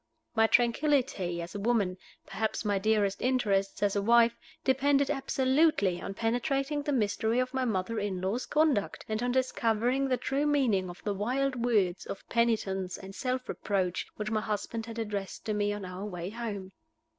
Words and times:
My 0.33 0.47
tranquillity 0.47 1.43
as 1.43 1.53
a 1.53 1.59
woman 1.59 1.95
perhaps 2.25 2.65
my 2.65 2.79
dearest 2.79 3.21
interests 3.21 3.83
as 3.83 3.95
a 3.95 4.01
wife 4.01 4.35
depended 4.63 5.11
absolutely 5.11 6.01
on 6.01 6.15
penetrating 6.15 6.81
the 6.81 6.91
mystery 6.91 7.37
of 7.37 7.53
my 7.53 7.65
mother 7.65 7.99
in 7.99 8.19
law's 8.19 8.47
conduct, 8.47 9.05
and 9.07 9.21
on 9.21 9.31
discovering 9.31 10.07
the 10.07 10.17
true 10.17 10.47
meaning 10.47 10.89
of 10.89 11.03
the 11.03 11.13
wild 11.13 11.55
words 11.63 12.07
of 12.07 12.27
penitence 12.29 12.97
and 12.97 13.13
self 13.13 13.47
reproach 13.47 14.07
which 14.15 14.31
my 14.31 14.41
husband 14.41 14.87
had 14.87 14.97
addressed 14.97 15.45
to 15.45 15.53
me 15.53 15.71
on 15.71 15.85
our 15.85 16.03
way 16.07 16.31
home. 16.31 16.71